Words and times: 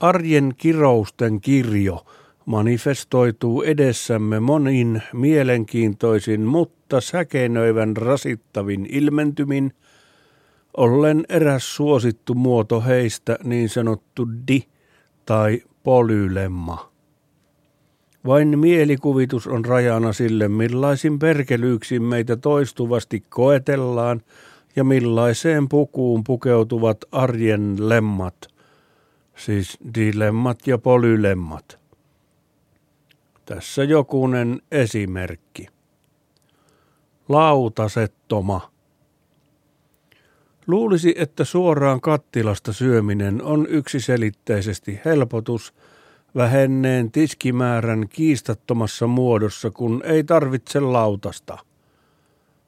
Arjen 0.00 0.54
kirousten 0.56 1.40
kirjo 1.40 2.06
manifestoituu 2.46 3.62
edessämme 3.62 4.40
monin 4.40 5.02
mielenkiintoisin, 5.12 6.40
mutta 6.40 7.00
säkenöivän 7.00 7.96
rasittavin 7.96 8.86
ilmentymin, 8.90 9.72
ollen 10.76 11.24
eräs 11.28 11.76
suosittu 11.76 12.34
muoto 12.34 12.80
heistä 12.80 13.38
niin 13.44 13.68
sanottu 13.68 14.28
di 14.48 14.64
tai 15.24 15.62
polylemma. 15.82 16.92
Vain 18.26 18.58
mielikuvitus 18.58 19.46
on 19.46 19.64
rajana 19.64 20.12
sille, 20.12 20.48
millaisin 20.48 21.18
perkelyyksiin 21.18 22.02
meitä 22.02 22.36
toistuvasti 22.36 23.22
koetellaan 23.28 24.22
ja 24.76 24.84
millaiseen 24.84 25.68
pukuun 25.68 26.24
pukeutuvat 26.24 26.98
arjen 27.12 27.76
lemmat, 27.78 28.55
siis 29.36 29.78
dilemmat 29.94 30.66
ja 30.66 30.78
polylemmat. 30.78 31.78
Tässä 33.44 33.84
jokunen 33.84 34.62
esimerkki. 34.72 35.66
Lautasettoma. 37.28 38.70
Luulisi, 40.66 41.14
että 41.18 41.44
suoraan 41.44 42.00
kattilasta 42.00 42.72
syöminen 42.72 43.42
on 43.42 43.66
yksiselitteisesti 43.66 45.00
helpotus– 45.04 45.74
vähenneen 46.36 47.12
tiskimäärän 47.12 48.08
kiistattomassa 48.08 49.06
muodossa, 49.06 49.70
kun 49.70 50.02
ei 50.04 50.24
tarvitse 50.24 50.80
lautasta. 50.80 51.58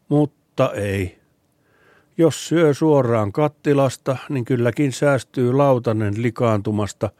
Mutta 0.09 0.73
ei. 0.73 1.18
Jos 2.19 2.49
syö 2.49 2.75
suoraan 2.75 3.33
kattilasta, 3.33 4.17
niin 4.29 4.45
kylläkin 4.45 4.93
säästyy 4.93 5.53
lautanen 5.53 6.23
likaantumasta, 6.23 7.11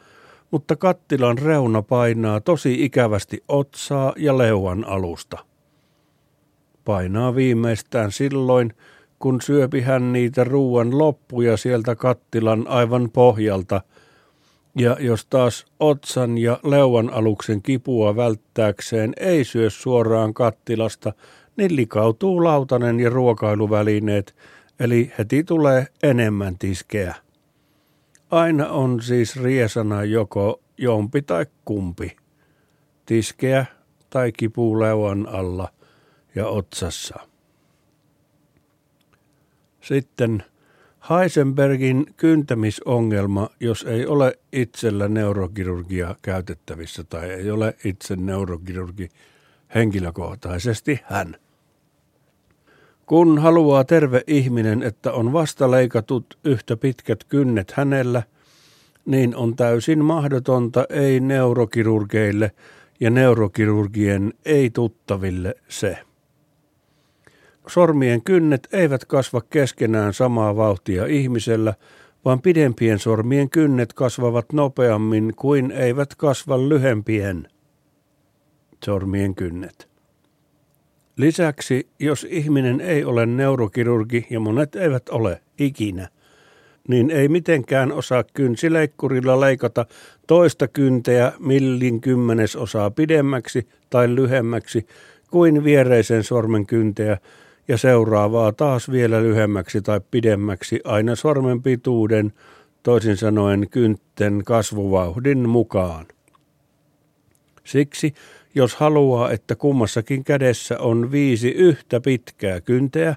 mutta 0.51 0.77
kattilan 0.77 1.39
reuna 1.39 1.83
painaa 1.83 2.41
tosi 2.41 2.85
ikävästi 2.85 3.45
otsaa 3.49 4.13
ja 4.17 4.39
leuan 4.39 4.85
alusta. 4.85 5.39
Painaa 6.85 7.35
viimeistään 7.35 8.13
silloin, 8.13 8.75
kun 9.19 9.41
syöpi 9.41 9.81
hän 9.81 10.13
niitä 10.13 10.45
ruuan 10.45 10.99
loppuja 10.99 11.57
sieltä 11.57 11.97
kattilan 11.97 12.69
aivan 12.69 13.11
pohjalta– 13.11 13.81
ja 14.79 14.97
jos 15.01 15.27
taas 15.27 15.67
otsan 15.81 16.39
ja 16.39 16.61
leuan 16.65 17.11
aluksen 17.11 17.63
kipua 17.63 18.17
välttääkseen 18.17 19.13
ei 19.17 19.45
syö 19.45 19.71
suoraan 19.71 20.35
kattilasta, 20.35 21.13
niin 21.57 21.77
likautuu 21.77 22.45
lautanen 22.45 23.01
ja 23.01 23.11
ruokailuvälineet, 23.11 24.35
eli 24.81 25.13
heti 25.19 25.45
tulee 25.45 25.87
enemmän 26.03 26.59
tiskeä. 26.59 27.15
Aina 28.31 28.69
on 28.69 29.03
siis 29.03 29.43
riesana 29.43 30.05
joko 30.05 30.61
jompi 30.79 31.23
tai 31.23 31.47
kumpi. 31.65 32.17
Tiskeä 33.07 33.67
tai 34.11 34.33
kipu 34.33 34.81
leuan 34.81 35.29
alla 35.29 35.69
ja 36.35 36.47
otsassa. 36.47 37.29
Sitten 39.81 40.45
Heisenbergin 41.11 42.07
kyntämisongelma, 42.17 43.51
jos 43.61 43.83
ei 43.83 44.07
ole 44.07 44.39
itsellä 44.53 45.09
neurokirurgia 45.09 46.15
käytettävissä 46.23 47.05
tai 47.05 47.31
ei 47.31 47.51
ole 47.51 47.77
itse 47.85 48.17
neurokirurgi 48.17 49.09
henkilökohtaisesti 49.75 51.01
hän. 51.05 51.37
Kun 53.09 53.39
haluaa 53.39 53.85
terve 53.85 54.23
ihminen, 54.27 54.83
että 54.83 55.13
on 55.13 55.33
vasta 55.33 55.71
leikatut 55.71 56.39
yhtä 56.45 56.77
pitkät 56.77 57.25
kynnet 57.25 57.73
hänellä, 57.73 58.23
niin 59.07 59.37
on 59.37 59.57
täysin 59.57 60.05
mahdotonta 60.05 60.87
ei 60.91 61.21
neurokirurgeille 61.21 62.53
ja 63.01 63.11
neurokirurgien 63.11 64.35
ei 64.45 64.71
tuttaville 64.71 65.55
se. 65.69 65.99
Sormien 67.67 68.23
kynnet 68.23 68.69
eivät 68.73 69.05
kasva 69.05 69.41
keskenään 69.41 70.15
samaa 70.15 70.57
vauhtia 70.57 71.07
ihmisellä, 71.07 71.75
vaan 72.25 72.43
pidempien 72.43 72.99
sormien 72.99 73.51
kynnet 73.51 73.93
kasvavat 73.93 74.53
nopeammin 74.53 75.33
kuin 75.37 75.71
eivät 75.71 76.15
kasva 76.15 76.59
lyhempien 76.69 77.49
sormien 78.85 79.35
kynnet. 79.35 79.89
Lisäksi, 81.19 81.89
jos 81.99 82.27
ihminen 82.31 82.81
ei 82.81 83.05
ole 83.05 83.27
neurokirurgi 83.27 84.27
ja 84.31 84.41
monet 84.41 84.77
eivät 84.77 85.09
ole 85.09 85.41
ikinä, 85.59 86.09
niin 86.89 87.11
ei 87.11 87.29
mitenkään 87.29 87.93
osaa 87.93 88.25
kynsileikkurilla 88.35 89.41
leikata 89.41 89.87
toista 90.27 90.69
kynteä 90.69 91.33
millin 91.39 92.01
kymmenesosaa 92.01 92.91
pidemmäksi 92.91 93.69
tai 93.91 94.15
lyhemmäksi 94.15 94.87
kuin 95.31 95.65
viereisen 95.65 96.25
sormen 96.25 96.67
kynteä, 96.67 97.19
ja 97.69 97.79
seuraavaa 97.79 98.53
taas 98.53 98.91
vielä 98.91 99.23
lyhemmäksi 99.23 99.83
tai 99.83 100.01
pidemmäksi 100.11 100.81
aina 100.85 101.17
sormen 101.17 101.63
pituuden, 101.63 102.33
toisin 102.83 103.17
sanoen 103.17 103.67
kyntten 103.71 104.43
kasvuvauhdin 104.45 105.49
mukaan. 105.49 106.07
Siksi, 107.65 108.15
jos 108.55 108.75
haluaa, 108.75 109.31
että 109.31 109.57
kummassakin 109.57 110.25
kädessä 110.25 110.79
on 110.79 111.13
viisi 111.13 111.49
yhtä 111.49 112.01
pitkää 112.01 112.61
kynteä, 112.61 113.17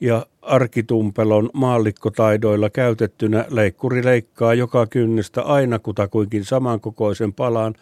ja 0.00 0.26
arkitumpelon 0.42 1.50
maallikkotaidoilla 1.52 2.70
käytettynä 2.70 3.44
leikkuri 3.50 4.04
leikkaa 4.04 4.54
joka 4.54 4.86
kynnestä 4.86 5.42
aina 5.42 5.78
kutakuinkin 5.78 6.44
samankokoisen 6.44 7.32
palan, 7.32 7.74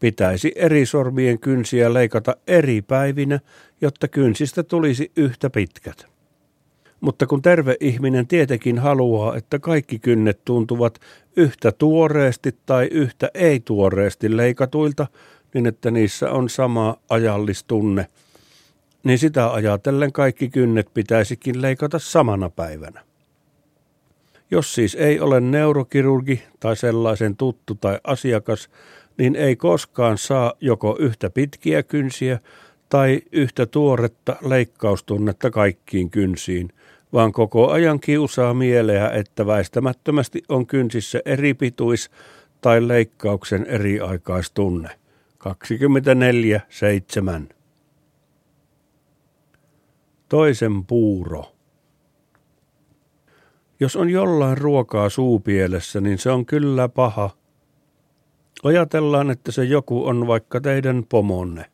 pitäisi 0.00 0.52
eri 0.56 0.86
sormien 0.86 1.38
kynsiä 1.38 1.94
leikata 1.94 2.36
eri 2.46 2.82
päivinä 2.82 3.40
jotta 3.82 4.08
kynsistä 4.08 4.62
tulisi 4.62 5.12
yhtä 5.16 5.50
pitkät. 5.50 6.06
Mutta 7.00 7.26
kun 7.26 7.42
terve 7.42 7.76
ihminen 7.80 8.26
tietenkin 8.26 8.78
haluaa, 8.78 9.36
että 9.36 9.58
kaikki 9.58 9.98
kynnet 9.98 10.44
tuntuvat 10.44 10.98
yhtä 11.36 11.72
tuoreesti 11.72 12.56
tai 12.66 12.88
yhtä 12.90 13.30
ei-tuoreesti 13.34 14.36
leikatuilta, 14.36 15.06
niin 15.54 15.66
että 15.66 15.90
niissä 15.90 16.30
on 16.30 16.48
sama 16.48 16.96
ajallistunne, 17.08 18.06
niin 19.04 19.18
sitä 19.18 19.52
ajatellen 19.52 20.12
kaikki 20.12 20.48
kynnet 20.48 20.88
pitäisikin 20.94 21.62
leikata 21.62 21.98
samana 21.98 22.50
päivänä. 22.50 23.04
Jos 24.50 24.74
siis 24.74 24.94
ei 24.94 25.20
ole 25.20 25.40
neurokirurgi 25.40 26.42
tai 26.60 26.76
sellaisen 26.76 27.36
tuttu 27.36 27.74
tai 27.74 27.98
asiakas, 28.04 28.70
niin 29.18 29.36
ei 29.36 29.56
koskaan 29.56 30.18
saa 30.18 30.52
joko 30.60 30.96
yhtä 30.98 31.30
pitkiä 31.30 31.82
kynsiä 31.82 32.38
tai 32.88 33.22
yhtä 33.32 33.66
tuoretta 33.66 34.36
leikkaustunnetta 34.40 35.50
kaikkiin 35.50 36.10
kynsiin, 36.10 36.72
vaan 37.12 37.32
koko 37.32 37.70
ajan 37.70 38.00
kiusaa 38.00 38.54
mieleä, 38.54 39.10
että 39.10 39.46
väistämättömästi 39.46 40.42
on 40.48 40.66
kynsissä 40.66 41.20
eri 41.24 41.54
pituis- 41.54 42.10
tai 42.60 42.88
leikkauksen 42.88 43.66
eriaikaistunne. 43.66 45.01
24.7. 45.42 45.48
Toisen 50.28 50.84
puuro. 50.84 51.44
Jos 53.80 53.96
on 53.96 54.10
jollain 54.10 54.58
ruokaa 54.58 55.08
suupielessä, 55.08 56.00
niin 56.00 56.18
se 56.18 56.30
on 56.30 56.46
kyllä 56.46 56.88
paha. 56.88 57.30
Ajatellaan, 58.62 59.30
että 59.30 59.52
se 59.52 59.64
joku 59.64 60.06
on 60.06 60.26
vaikka 60.26 60.60
teidän 60.60 61.04
pomonne 61.08 61.64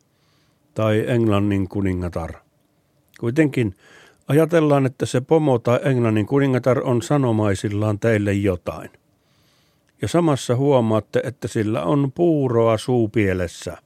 tai 0.73 1.03
Englannin 1.07 1.69
kuningatar. 1.69 2.33
Kuitenkin 3.19 3.75
ajatellaan, 4.27 4.85
että 4.85 5.05
se 5.05 5.21
pomo 5.21 5.59
tai 5.59 5.79
Englannin 5.83 6.25
kuningatar 6.25 6.79
on 6.83 7.01
sanomaisillaan 7.01 7.99
teille 7.99 8.33
jotain. 8.33 8.89
Ja 10.01 10.07
samassa 10.07 10.55
huomaatte, 10.55 11.21
että 11.23 11.47
sillä 11.47 11.83
on 11.83 12.11
puuroa 12.11 12.77
suupielessä. 12.77 13.77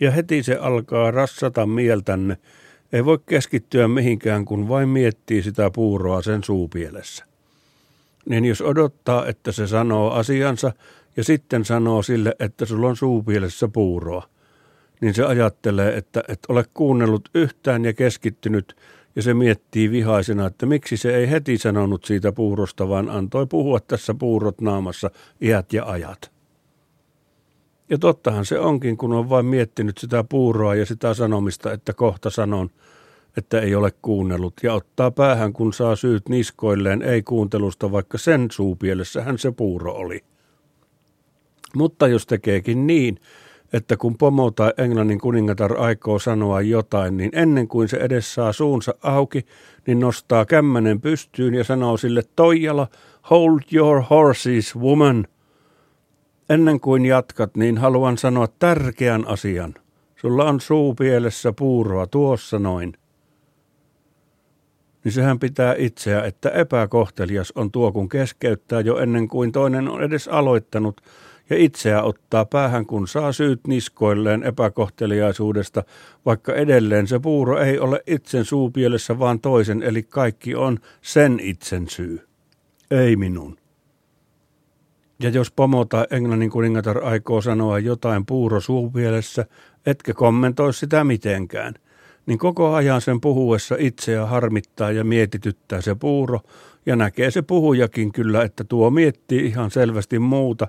Ja 0.00 0.10
heti 0.10 0.42
se 0.42 0.56
alkaa 0.56 1.10
rassata 1.10 1.66
mieltänne. 1.66 2.36
Ei 2.92 3.04
voi 3.04 3.18
keskittyä 3.26 3.88
mihinkään, 3.88 4.44
kun 4.44 4.68
vain 4.68 4.88
miettii 4.88 5.42
sitä 5.42 5.70
puuroa 5.70 6.22
sen 6.22 6.44
suupielessä. 6.44 7.24
Niin 8.28 8.44
jos 8.44 8.62
odottaa, 8.62 9.26
että 9.26 9.52
se 9.52 9.66
sanoo 9.66 10.10
asiansa 10.10 10.72
ja 11.16 11.24
sitten 11.24 11.64
sanoo 11.64 12.02
sille, 12.02 12.34
että 12.38 12.66
sulla 12.66 12.88
on 12.88 12.96
suupielessä 12.96 13.68
puuroa, 13.68 14.28
niin 15.00 15.14
se 15.14 15.24
ajattelee, 15.24 15.96
että 15.96 16.24
et 16.28 16.38
ole 16.48 16.64
kuunnellut 16.74 17.28
yhtään 17.34 17.84
ja 17.84 17.92
keskittynyt, 17.92 18.76
ja 19.16 19.22
se 19.22 19.34
miettii 19.34 19.90
vihaisena, 19.90 20.46
että 20.46 20.66
miksi 20.66 20.96
se 20.96 21.16
ei 21.16 21.30
heti 21.30 21.58
sanonut 21.58 22.04
siitä 22.04 22.32
puurosta, 22.32 22.88
vaan 22.88 23.10
antoi 23.10 23.46
puhua 23.46 23.80
tässä 23.80 24.14
puurot 24.14 24.60
naamassa 24.60 25.10
iät 25.40 25.72
ja 25.72 25.84
ajat. 25.84 26.32
Ja 27.90 27.98
tottahan 27.98 28.44
se 28.44 28.58
onkin, 28.58 28.96
kun 28.96 29.12
on 29.12 29.28
vain 29.30 29.46
miettinyt 29.46 29.98
sitä 29.98 30.24
puuroa 30.24 30.74
ja 30.74 30.86
sitä 30.86 31.14
sanomista, 31.14 31.72
että 31.72 31.92
kohta 31.92 32.30
sanon, 32.30 32.70
että 33.36 33.60
ei 33.60 33.74
ole 33.74 33.92
kuunnellut, 34.02 34.54
ja 34.62 34.74
ottaa 34.74 35.10
päähän, 35.10 35.52
kun 35.52 35.72
saa 35.72 35.96
syyt 35.96 36.28
niskoilleen 36.28 37.02
ei 37.02 37.22
kuuntelusta, 37.22 37.92
vaikka 37.92 38.18
sen 38.18 38.46
suupielessähän 38.50 39.38
se 39.38 39.52
puuro 39.52 39.92
oli. 39.92 40.24
Mutta 41.74 42.08
jos 42.08 42.26
tekeekin 42.26 42.86
niin, 42.86 43.18
että 43.72 43.96
kun 43.96 44.18
pomo 44.18 44.50
tai 44.50 44.72
englannin 44.78 45.20
kuningatar 45.20 45.80
aikoo 45.80 46.18
sanoa 46.18 46.60
jotain, 46.60 47.16
niin 47.16 47.30
ennen 47.32 47.68
kuin 47.68 47.88
se 47.88 47.96
edes 47.96 48.34
saa 48.34 48.52
suunsa 48.52 48.94
auki, 49.02 49.46
niin 49.86 50.00
nostaa 50.00 50.44
kämmänen 50.44 51.00
pystyyn 51.00 51.54
ja 51.54 51.64
sanoo 51.64 51.96
sille 51.96 52.22
Toijala, 52.36 52.88
hold 53.30 53.60
your 53.72 54.02
horses, 54.10 54.76
woman. 54.76 55.26
Ennen 56.50 56.80
kuin 56.80 57.06
jatkat, 57.06 57.56
niin 57.56 57.78
haluan 57.78 58.18
sanoa 58.18 58.46
tärkeän 58.58 59.28
asian. 59.28 59.74
Sulla 60.16 60.44
on 60.44 60.60
suupielessä 60.60 61.52
puuroa 61.52 62.06
tuossa 62.06 62.58
noin. 62.58 62.92
Niin 65.04 65.12
sehän 65.12 65.38
pitää 65.38 65.74
itseä, 65.78 66.22
että 66.22 66.50
epäkohtelias 66.50 67.52
on 67.56 67.70
tuo, 67.70 67.92
kun 67.92 68.08
keskeyttää 68.08 68.80
jo 68.80 68.98
ennen 68.98 69.28
kuin 69.28 69.52
toinen 69.52 69.88
on 69.88 70.02
edes 70.02 70.28
aloittanut– 70.28 71.00
ja 71.50 71.56
itseä 71.56 72.02
ottaa 72.02 72.44
päähän, 72.44 72.86
kun 72.86 73.08
saa 73.08 73.32
syyt 73.32 73.60
niskoilleen 73.66 74.42
epäkohteliaisuudesta, 74.42 75.84
vaikka 76.26 76.54
edelleen 76.54 77.06
se 77.06 77.18
puuro 77.18 77.58
ei 77.58 77.78
ole 77.78 78.02
itsen 78.06 78.44
suupielessä, 78.44 79.18
vaan 79.18 79.40
toisen, 79.40 79.82
eli 79.82 80.02
kaikki 80.02 80.54
on 80.54 80.78
sen 81.02 81.40
itsen 81.40 81.88
syy. 81.88 82.26
Ei 82.90 83.16
minun. 83.16 83.56
Ja 85.20 85.28
jos 85.28 85.50
pomo 85.50 85.84
tai 85.84 86.06
englannin 86.10 86.50
kuningatar 86.50 87.04
aikoo 87.04 87.40
sanoa 87.40 87.78
jotain 87.78 88.26
puuro 88.26 88.60
suupielessä, 88.60 89.46
etkä 89.86 90.14
kommentoi 90.14 90.74
sitä 90.74 91.04
mitenkään, 91.04 91.74
niin 92.26 92.38
koko 92.38 92.74
ajan 92.74 93.00
sen 93.00 93.20
puhuessa 93.20 93.76
itseä 93.78 94.26
harmittaa 94.26 94.92
ja 94.92 95.04
mietityttää 95.04 95.80
se 95.80 95.94
puuro, 95.94 96.40
ja 96.86 96.96
näkee 96.96 97.30
se 97.30 97.42
puhujakin 97.42 98.12
kyllä, 98.12 98.42
että 98.42 98.64
tuo 98.64 98.90
miettii 98.90 99.46
ihan 99.46 99.70
selvästi 99.70 100.18
muuta, 100.18 100.68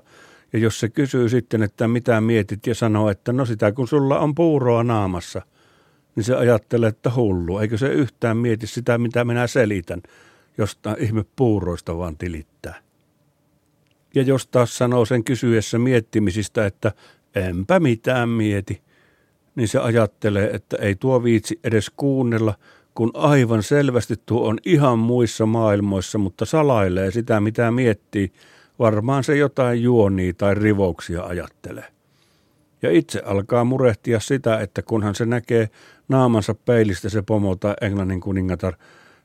ja 0.54 0.60
jos 0.60 0.80
se 0.80 0.88
kysyy 0.88 1.28
sitten, 1.28 1.62
että 1.62 1.88
mitä 1.88 2.20
mietit 2.20 2.66
ja 2.66 2.74
sanoo, 2.74 3.10
että 3.10 3.32
no 3.32 3.46
sitä 3.46 3.72
kun 3.72 3.88
sulla 3.88 4.18
on 4.18 4.34
puuroa 4.34 4.84
naamassa, 4.84 5.42
niin 6.16 6.24
se 6.24 6.34
ajattelee, 6.34 6.88
että 6.88 7.10
hullu. 7.16 7.58
Eikö 7.58 7.78
se 7.78 7.88
yhtään 7.88 8.36
mieti 8.36 8.66
sitä, 8.66 8.98
mitä 8.98 9.24
minä 9.24 9.46
selitän, 9.46 10.02
josta 10.58 10.96
ihme 10.98 11.24
puuroista 11.36 11.98
vaan 11.98 12.16
tilittää. 12.16 12.74
Ja 14.14 14.22
jos 14.22 14.46
taas 14.46 14.78
sanoo 14.78 15.04
sen 15.04 15.24
kysyessä 15.24 15.78
miettimisistä, 15.78 16.66
että 16.66 16.92
enpä 17.34 17.80
mitään 17.80 18.28
mieti, 18.28 18.82
niin 19.54 19.68
se 19.68 19.78
ajattelee, 19.78 20.50
että 20.50 20.76
ei 20.76 20.94
tuo 20.94 21.24
viitsi 21.24 21.60
edes 21.64 21.90
kuunnella, 21.96 22.54
kun 22.94 23.10
aivan 23.14 23.62
selvästi 23.62 24.14
tuo 24.26 24.48
on 24.48 24.58
ihan 24.64 24.98
muissa 24.98 25.46
maailmoissa, 25.46 26.18
mutta 26.18 26.44
salailee 26.44 27.10
sitä, 27.10 27.40
mitä 27.40 27.70
miettii– 27.70 28.32
Varmaan 28.78 29.24
se 29.24 29.36
jotain 29.36 29.82
juonia 29.82 30.32
tai 30.38 30.54
rivouksia 30.54 31.22
ajattelee. 31.22 31.84
Ja 32.82 32.90
itse 32.90 33.22
alkaa 33.24 33.64
murehtia 33.64 34.20
sitä, 34.20 34.60
että 34.60 34.82
kunhan 34.82 35.14
se 35.14 35.26
näkee 35.26 35.70
naamansa 36.08 36.54
peilistä 36.54 37.08
se 37.08 37.22
pomo 37.22 37.56
tai 37.56 37.74
englannin 37.80 38.20
kuningatar, 38.20 38.74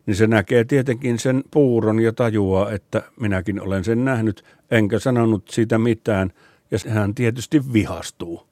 niin 0.06 0.16
se 0.16 0.28
näkee 0.28 0.64
tietenkin 0.64 1.20
sen 1.20 1.44
puuron 1.52 2.00
ja 2.00 2.14
tajuaa, 2.14 2.72
että 2.72 3.04
minäkin 3.20 3.62
olen 3.62 3.84
sen 3.84 4.06
nähnyt, 4.06 4.44
enkä 4.72 5.00
sanonut 5.00 5.48
siitä 5.50 5.78
mitään, 5.78 6.32
ja 6.72 6.78
hän 6.92 7.16
tietysti 7.16 7.74
vihastuu. 7.74 8.48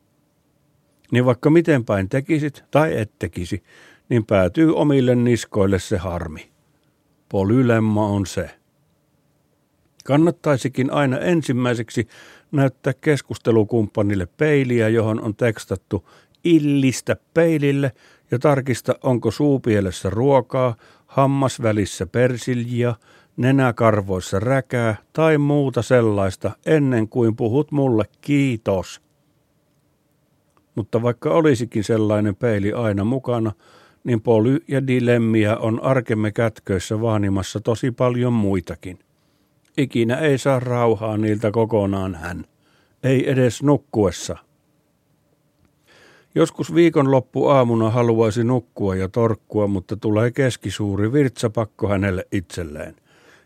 Niin 1.12 1.26
vaikka 1.26 1.50
miten 1.50 1.86
päin 1.86 2.10
tekisit 2.10 2.64
tai 2.72 2.98
et 2.98 3.12
tekisi, 3.20 3.64
niin 4.10 4.26
päätyy 4.26 4.76
omille 4.76 5.16
niskoille 5.16 5.80
se 5.80 5.98
harmi. 5.98 6.50
Polylemma 7.30 8.08
on 8.08 8.26
se. 8.26 8.56
Kannattaisikin 10.07 10.94
aina 10.94 11.19
ensimmäiseksi 11.19 12.07
näyttää 12.51 12.94
keskustelukumppanille 13.01 14.25
peiliä, 14.38 14.89
johon 14.89 15.21
on 15.21 15.36
tekstattu 15.36 16.09
illistä 16.44 17.18
peilille 17.33 17.92
ja 18.31 18.39
tarkista, 18.39 18.95
onko 19.04 19.31
suupielessä 19.31 20.09
ruokaa, 20.09 20.75
hammas 21.06 21.62
välissä 21.62 22.06
persiljiä, 22.06 22.95
nenäkarvoissa 23.38 24.39
räkää 24.39 24.95
tai 25.13 25.38
muuta 25.38 25.81
sellaista 25.81 26.51
ennen 26.65 27.09
kuin 27.09 27.36
puhut 27.36 27.71
mulle 27.71 28.06
kiitos. 28.21 29.01
Mutta 30.75 31.01
vaikka 31.01 31.30
olisikin 31.30 31.83
sellainen 31.83 32.36
peili 32.36 32.74
aina 32.74 33.04
mukana, 33.04 33.51
niin 34.04 34.21
poly 34.21 34.63
ja 34.68 34.88
dilemmia 34.88 35.57
on 35.57 35.83
arkemme 35.83 36.31
kätköissä 36.31 37.01
vaanimassa 37.01 37.59
tosi 37.59 37.92
paljon 37.92 38.33
muitakin. 38.33 39.00
Ikinä 39.78 40.16
ei 40.16 40.38
saa 40.38 40.60
rauhaa 40.60 41.18
niiltä 41.18 41.52
kokonaan 41.52 42.16
hän. 42.16 42.46
Ei 43.04 43.32
edes 43.32 43.64
nukkuessa. 43.64 44.38
Joskus 46.36 46.76
viikonloppu 46.76 47.48
aamuna 47.48 47.90
haluaisi 47.90 48.44
nukkua 48.44 48.96
ja 48.96 49.10
torkkua, 49.10 49.68
mutta 49.68 49.98
tulee 49.98 50.32
keskisuuri 50.32 51.14
virtsapakko 51.14 51.88
hänelle 51.88 52.28
itselleen. 52.32 52.96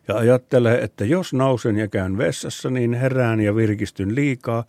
Ja 0.08 0.18
ajattelee, 0.18 0.84
että 0.84 1.06
jos 1.06 1.34
nousen 1.34 1.78
ja 1.78 1.88
käyn 1.88 2.18
vessassa, 2.18 2.70
niin 2.70 2.94
herään 2.94 3.40
ja 3.42 3.56
virkistyn 3.56 4.16
liikaa, 4.16 4.64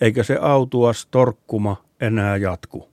eikä 0.00 0.22
se 0.22 0.38
autuas 0.40 1.06
torkkuma 1.10 1.84
enää 2.00 2.36
jatku. 2.36 2.88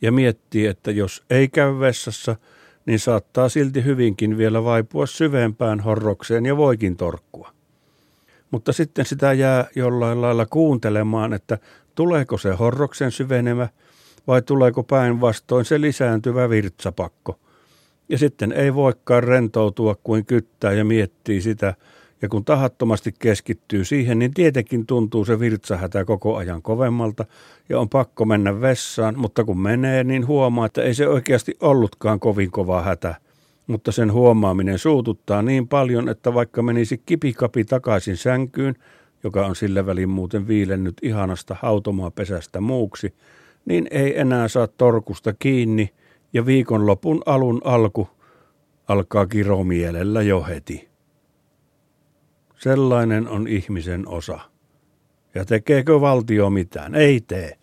Ja 0.00 0.12
miettii, 0.12 0.66
että 0.66 0.90
jos 0.90 1.24
ei 1.30 1.48
käy 1.48 1.80
vessassa, 1.80 2.36
niin 2.86 2.98
saattaa 2.98 3.48
silti 3.48 3.84
hyvinkin 3.84 4.38
vielä 4.38 4.64
vaipua 4.64 5.06
syvempään 5.06 5.80
horrokseen 5.80 6.46
ja 6.46 6.56
voikin 6.56 6.96
torkkua. 6.96 7.50
Mutta 8.50 8.72
sitten 8.72 9.06
sitä 9.06 9.32
jää 9.32 9.68
jollain 9.76 10.22
lailla 10.22 10.46
kuuntelemaan, 10.46 11.32
että 11.32 11.58
tuleeko 11.94 12.38
se 12.38 12.52
horroksen 12.52 13.12
syvenemä 13.12 13.68
vai 14.26 14.42
tuleeko 14.42 14.82
päinvastoin 14.82 15.64
se 15.64 15.80
lisääntyvä 15.80 16.50
virtsapakko. 16.50 17.38
Ja 18.08 18.18
sitten 18.18 18.52
ei 18.52 18.74
voikaan 18.74 19.24
rentoutua 19.24 19.96
kuin 20.04 20.26
kyttää 20.26 20.72
ja 20.72 20.84
miettii 20.84 21.40
sitä, 21.40 21.74
ja 22.24 22.28
kun 22.28 22.44
tahattomasti 22.44 23.14
keskittyy 23.18 23.84
siihen, 23.84 24.18
niin 24.18 24.34
tietenkin 24.34 24.86
tuntuu 24.86 25.24
se 25.24 25.40
virtsahätä 25.40 26.04
koko 26.04 26.36
ajan 26.36 26.62
kovemmalta 26.62 27.24
ja 27.68 27.80
on 27.80 27.88
pakko 27.88 28.24
mennä 28.24 28.60
vessaan, 28.60 29.18
mutta 29.18 29.44
kun 29.44 29.60
menee, 29.60 30.04
niin 30.04 30.26
huomaa, 30.26 30.66
että 30.66 30.82
ei 30.82 30.94
se 30.94 31.08
oikeasti 31.08 31.54
ollutkaan 31.60 32.20
kovin 32.20 32.50
kova 32.50 32.82
hätä. 32.82 33.14
Mutta 33.66 33.92
sen 33.92 34.12
huomaaminen 34.12 34.78
suututtaa 34.78 35.42
niin 35.42 35.68
paljon, 35.68 36.08
että 36.08 36.34
vaikka 36.34 36.62
menisi 36.62 37.02
kipikapi 37.06 37.64
takaisin 37.64 38.16
sänkyyn, 38.16 38.74
joka 39.24 39.46
on 39.46 39.56
sillä 39.56 39.86
välin 39.86 40.08
muuten 40.08 40.48
viilennyt 40.48 40.94
ihanasta 41.02 41.56
hautomaapesästä 41.62 42.60
muuksi, 42.60 43.14
niin 43.64 43.86
ei 43.90 44.20
enää 44.20 44.48
saa 44.48 44.66
torkusta 44.66 45.32
kiinni 45.38 45.90
ja 46.32 46.46
viikonlopun 46.46 47.22
alun 47.26 47.60
alku 47.64 48.08
alkaa 48.88 49.26
kiromielellä 49.26 50.22
jo 50.22 50.42
heti. 50.42 50.93
Sellainen 52.58 53.28
on 53.28 53.48
ihmisen 53.48 54.08
osa. 54.08 54.40
Ja 55.34 55.44
tekeekö 55.44 56.00
valtio 56.00 56.50
mitään? 56.50 56.94
Ei 56.94 57.20
tee. 57.20 57.58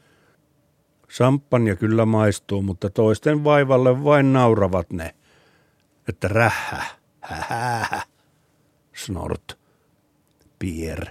Sampanja 1.09 1.75
kyllä 1.75 2.05
maistuu, 2.05 2.61
mutta 2.61 2.89
toisten 2.89 3.43
vaivalle 3.43 4.03
vain 4.03 4.33
nauravat 4.33 4.91
ne. 4.91 5.15
Että 6.09 6.27
rähä, 6.27 6.83
hähä, 7.21 8.01
snort, 8.93 9.59
pier. 10.59 11.05